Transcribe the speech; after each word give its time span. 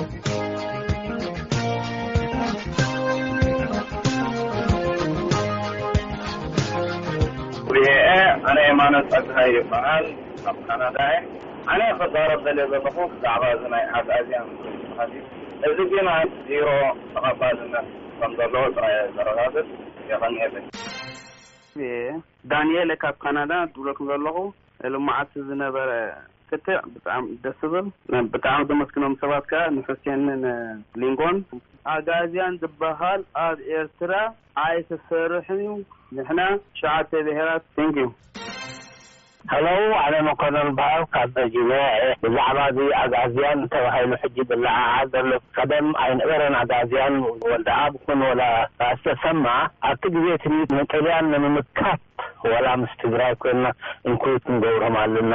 ኤ 0.00 0.02
ኣነ 8.48 8.60
ማኖት 8.78 9.10
ኣግሃይበሃል 9.18 10.06
ኣብ 10.50 10.56
ካናዳ 10.66 10.98
ኣነ 11.72 11.80
ክዛረ 12.00 12.30
ዘለየ 12.44 12.66
ዘለኹ 12.72 12.96
ብዛዕባ 13.12 13.42
እ 13.54 13.68
ናይ 13.74 13.84
ኣ 13.96 14.02
ኣዝያን 14.18 14.48
ሃ 14.98 15.08
እዚ 15.70 15.78
ግማ 15.92 16.10
ዚሮ 16.48 16.66
ተኸፋልነት 17.14 17.88
ከምዘለዎ 18.20 18.64
ጥራየ 18.76 18.96
ዝረጋፅፅ 19.16 19.68
ይክኒ 20.10 20.36
ዳንኤል 22.50 22.90
ካብ 23.02 23.16
ካናዳ 23.22 23.52
ድሎኩም 23.74 24.06
ዘለኹ 24.10 24.36
ልማዓቲ 24.94 25.32
ዝነበረ 25.48 25.90
ፍትዕ 26.50 26.78
ብጣዕሚ 26.94 27.26
ደስ 27.42 27.56
ዝብር 27.64 27.84
ብጣዕሚ 28.32 28.60
ዘመስክኖም 28.70 29.14
ሰባት 29.22 29.44
ከዓ 29.50 29.62
ንፍርስኒንሊንጎን 29.76 31.36
ኣጋዝያን 31.96 32.58
ዝበሃል 32.62 33.20
ኣብ 33.46 33.58
ኤርትራ 33.80 34.12
ኣይተሰርሕን 34.64 35.60
እዩ 35.66 35.70
ንሕና 36.18 36.40
ሸዓተ 36.80 37.10
ብሄራት 37.28 37.64
ታንኪ 37.76 37.96
ዩ 38.04 38.08
ሃሎው 39.52 39.84
ኣነ 40.04 40.14
መኮኖ 40.26 40.56
በሃል 40.78 41.02
ካብ 41.14 41.28
ዘዚንያ 41.38 41.78
ብዛዕባ 42.22 42.64
እዚ 42.70 42.88
ኣግ 43.02 43.12
ኣዝያን 43.22 43.60
ተባሂሉ 43.72 44.12
ሕጂ 44.22 44.36
ብላዓል 44.50 45.06
ዘሎ 45.14 45.30
ቀደም 45.58 45.86
ኣይነበረን 46.04 46.56
ኣጋዝያን 46.62 47.14
ወልዳኣ 47.52 47.80
ብኩን 47.94 48.20
ወላ 48.28 48.42
ዝተሰማ 48.98 49.46
ኣብቲ 49.90 50.04
ግዜ 50.16 50.26
ንጠልያን 50.78 51.28
ንምምካት 51.34 52.00
ዋላ 52.52 52.66
ምስ 52.80 52.92
ትግራይ 53.00 53.32
ኮይንና 53.42 53.66
እንኩት 54.08 54.42
ክንገብሮም 54.46 54.94
ኣለና 55.02 55.32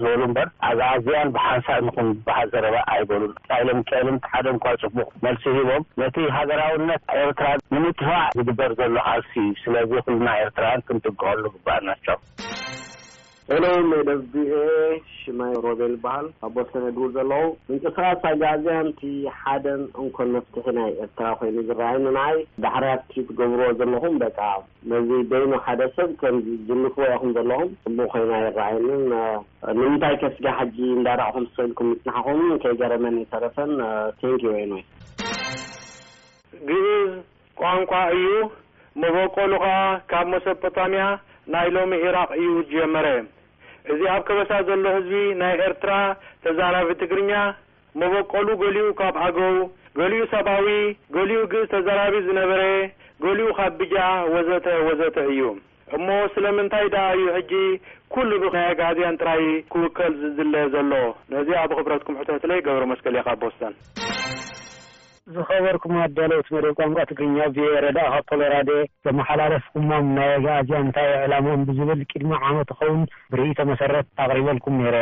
ዝበሉ 0.00 0.20
እምበር 0.28 0.48
ኣግ 0.68 0.78
ኣዝያን 0.90 1.32
ብሓንሳእ 1.36 1.80
ንኹን 1.86 2.08
ብበሃል 2.16 2.48
ዘረባ 2.52 2.76
ኣይበሉን 2.94 3.32
ካኢሎም 3.48 3.80
ካኤልን 3.90 4.18
ሓደ 4.34 4.46
እንኳ 4.56 4.66
ፅቡቅ 4.82 5.08
መልሲ 5.26 5.44
ሂቦም 5.58 5.84
ነቲ 6.02 6.16
ሃገራውነት 6.38 7.02
ኤርትራ 7.22 7.48
ንምጥፋዕ 7.76 8.24
ዝግበር 8.40 8.74
ዘሎ 8.82 8.96
ኣልሲእዩ 9.14 9.50
ስለዚ 9.64 9.92
ኩሉና 10.08 10.28
ኤርትራውያን 10.42 10.86
ክንጥቀቀሉ 10.90 11.44
ባአናቸው 11.68 12.18
አሎ 13.52 13.64
ሜደ 13.88 14.10
ብኤ 14.32 14.52
ሽማይ 15.14 15.50
ሮቤል 15.64 15.94
ዝበሃል 15.94 16.26
ኣቦሰነ 16.46 16.84
ድዉል 16.96 17.10
ዘለዉ 17.16 17.42
ምንቅስሳ 17.70 17.98
ጋዝያንቲ 18.42 19.00
ሓደ 19.40 19.66
እንኮን 20.02 20.28
መፍትሒ 20.36 20.66
ናይ 20.78 20.88
ኤርትራ 21.04 21.26
ኮይኑ 21.40 21.56
ዝረአይኒናይ 21.70 22.36
ዳሕራቲ 22.64 23.12
ትገብርዎ 23.30 23.66
ዘለኹም 23.80 24.14
በቃ 24.22 24.38
ነዚ 24.92 25.10
ቤይኑ 25.32 25.50
ሓደ 25.66 25.82
ሰብ 25.96 26.10
ከም 26.22 26.38
ዝልፍዎ 26.70 27.04
ኢኹም 27.16 27.32
ዘለኹም 27.38 27.68
እሙእ 27.90 28.08
ኮይና 28.14 28.32
ይረአይኒን 28.44 29.04
ንምንታይ 29.80 30.16
ከስጋ 30.22 30.46
ሓጂ 30.60 30.78
እንዳረእኹም 30.96 31.46
ዝኢልኩም 31.58 31.90
ምትንሓኹም 31.92 32.40
ከይ 32.64 32.76
ገረመን 32.84 33.20
ይተረፈን 33.24 33.74
ታንኪ 34.22 34.42
ዩ 34.62 34.72
ግብዝ 36.70 37.12
ቋንቋ 37.62 37.92
እዩ 38.16 38.26
መበቀሉከ 39.04 39.68
ካብ 40.10 40.26
መሰፓታንያ 40.34 41.04
ናይ 41.52 41.68
ሎሚ 41.76 41.92
ኢራቅ 42.08 42.28
እዩ 42.40 42.46
ዝጀመረ 42.66 43.06
እዚ 43.92 44.00
ኣብ 44.14 44.22
ከበሳ 44.28 44.50
ዘሎ 44.68 44.84
ህዝቢ 44.96 45.16
ናይ 45.40 45.54
ኤርትራ 45.66 45.90
ተዛራቢ 46.44 46.88
ትግርኛ 47.02 47.32
መበቀሉ 48.00 48.46
ገሊኡ 48.62 48.86
ካብ 49.00 49.16
ኣገው 49.26 49.56
ገሊኡ 49.98 50.22
ሰብዊ 50.34 50.68
ገሊኡ 51.16 51.40
ግዝ 51.52 51.64
ተዛራቢ 51.74 52.14
ዝነበረ 52.28 52.62
ገሊኡ 53.24 53.48
ካብ 53.58 53.74
ብጃ 53.80 53.96
ወዘተ 54.34 54.66
ወዘተ 54.88 55.16
እዩ 55.32 55.40
እሞ 55.96 56.06
ስለምንታይ 56.34 56.86
ዳ 56.94 56.98
እዩ 57.16 57.24
ሕጂ 57.36 57.52
ኲሉ 58.14 58.40
ናይ 58.56 58.66
ኣጋዝያን 58.72 59.18
ጥራይ 59.22 59.44
ክውከል 59.72 60.12
ዝድለ 60.22 60.54
ዘሎ 60.74 60.92
ነዚ 61.34 61.48
ኣብ 61.62 61.70
ክብረትኩም 61.78 62.18
ሕቶተለይ 62.20 62.60
ገብረ 62.68 62.84
መስገልኻ 62.92 63.26
ቦስተን 63.42 63.74
ዝኸበርኩም 65.34 65.92
ኣዳለውቲ 66.04 66.48
መድ 66.54 66.64
ቋንቋ 66.78 66.96
ትግርኛ 67.10 67.36
ብ 67.54 67.68
ረዳእኻብ 67.84 68.24
ፖሎራዴ 68.30 68.70
ዘመሓላለፍ 69.06 69.64
ኩማም 69.74 70.06
ናይ 70.16 70.32
ኣዝያንታዊ 70.56 71.08
ዕላማም 71.24 71.64
ብዝብል 71.68 72.00
ቅድሚ 72.10 72.32
ዓመት 72.48 72.70
ኸውን 72.80 73.02
ብርኢቶ 73.32 73.58
መሰረት 73.72 74.06
ኣቕሪበልኩም 74.24 74.76
ነይረ 74.82 74.96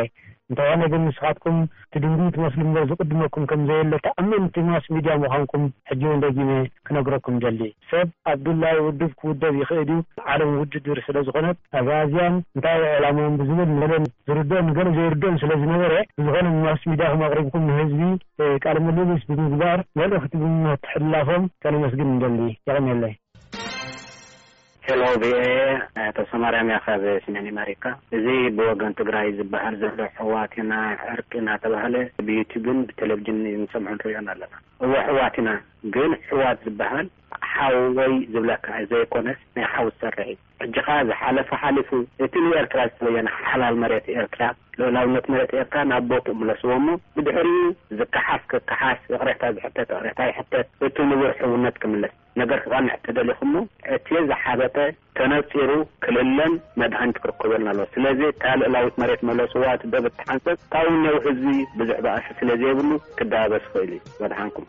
እንተኾነ 0.53 0.85
ግን 0.93 1.03
ንስኻትኩም 1.09 1.57
እቲድንጉ 1.95 2.25
ትመስሊ 2.35 2.61
ንበር 2.69 2.83
ዝቅድመኩም 2.91 3.45
ከምዘየሎ 3.51 3.93
ተኣመንቲ 4.07 4.57
ማስ 4.69 4.85
ሚድያ 4.95 5.13
ምዃንኩም 5.23 5.65
ሕጂ 5.91 6.03
ንደጊሜ 6.17 6.51
ክነግረኩም 6.87 7.37
ደሊ 7.45 7.61
ሰብ 7.91 8.09
ኣብዱላይ 8.33 8.77
ውድብ 8.87 9.13
ክውደብ 9.21 9.55
ይኽእል 9.63 9.81
እዩ 9.95 9.99
ዓለም 10.33 10.51
ውድድር 10.61 10.99
ስለ 11.07 11.17
ዝኾነት 11.29 11.59
ኣብኣዝያን 11.81 12.37
እንታይ 12.57 12.79
ዕላማም 12.99 13.39
ብዝብል 13.43 13.71
ንገ 13.81 13.93
ዝርድኦን 14.29 14.69
ንገለ 14.73 14.91
ዘይርድኦን 14.99 15.41
ስለዝነበረ 15.45 15.95
ብዝኾነ 16.21 16.47
ማስ 16.67 16.83
ሚድያ 16.93 17.09
ክመቕሪብኩም 17.15 17.67
ንህዝቢ 17.71 18.03
ቃል 18.67 18.79
መልእልስ 18.89 19.25
ብምግባር 19.31 19.79
መልእክቲ 20.01 20.33
ብምምትሕላፎም 20.43 21.45
ከነመስግን 21.65 22.11
እንደሊ 22.17 22.39
ይቀኒ 22.53 22.89
ለ 23.03 23.13
ሎ 25.01 25.09
ኤ 25.35 25.45
ቶ 26.17 26.23
ሰማርያምያ 26.31 26.77
ካ 26.85 26.95
ስሜኒማሪካ 27.25 27.85
እዚ 28.17 28.27
ብወገን 28.57 28.97
ትግራይ 29.01 29.29
ዝበሃል 29.39 29.75
ዘሎ 29.83 30.01
ሕዋት 30.21 30.55
ና 30.71 30.81
ዕርቂ 31.15 31.31
እናተባህለ 31.43 31.95
ብዩትብን 32.29 32.81
ብቴሌቭዥን 32.89 33.39
ንሰምዖ 33.63 33.87
ንርዮን 33.97 34.31
ኣለና 34.35 34.55
እዎ 34.87 34.93
ሕዋት 35.11 35.37
ኢና 35.43 35.51
ግን 35.97 36.13
ሕዋት 36.31 36.59
ዝበሃል 36.67 37.07
ሓዉወይ 37.57 38.13
ዝብለካ 38.33 38.67
ዘይኮነስ 38.91 39.41
ናይ 39.57 39.67
ሓው 39.73 39.87
ዝሰርሕ 39.93 40.27
እዩ 40.33 40.37
እጂኻ 40.65 40.87
ዝሓለፈ 41.09 41.49
ሓሊፉ 41.63 41.91
እቲ 42.25 42.33
ንኤርትራ 42.47 42.81
ዝተወየነ 42.91 43.29
ሓላል 43.49 43.75
መሬት 43.83 44.07
ኤርትራ 44.17 44.43
ልእላውነት 44.81 45.25
መሬት 45.33 45.51
ኤርትራ 45.59 45.81
ናብ 45.91 46.05
ቦቱ 46.11 46.27
ምለስዎ 46.41 46.71
እሞ 46.81 46.89
ብድሕርኡ 47.17 47.55
ዝከሓስ 47.99 48.43
ክከሓስ 48.53 49.01
እቕረሕታ 49.15 49.45
ዝሕተት 49.57 49.89
ቕረሕታ 49.99 50.21
ይሕተት 50.31 50.69
እቲ 50.89 50.97
ንብር 51.11 51.33
ሕውነት 51.41 51.77
ክምለስ 51.83 52.15
ነገር 52.41 52.59
ክቐንዕ 52.65 52.93
እተደሊኹ 52.99 53.39
እሞ 53.47 53.55
ዕትዮ 53.97 54.19
ዝሓበጠ 54.31 54.77
ተነፂሩ 55.19 55.71
ክልለን 56.05 56.55
መድሓኒት 56.83 57.19
ክርከበልና 57.25 57.69
ኣለ 57.75 57.81
ስለዚ 57.97 58.21
እካ 58.35 58.43
ልእላዊት 58.61 58.97
መሬት 59.03 59.23
መለስዋ 59.31 59.63
እቲ 59.79 59.85
ደብ 59.95 60.07
ትሓንሰብ 60.21 60.57
እካዊ 60.67 60.87
ነዊ 61.05 61.19
ህቢ 61.27 61.53
ብዙዕባእ 61.81 62.21
ስለ 62.41 62.49
ዘይብሉ 62.63 62.91
ክዳበበስ 63.21 63.67
ክእል 63.75 63.93
እዩ 63.99 64.03
በድሓንኩም 64.23 64.69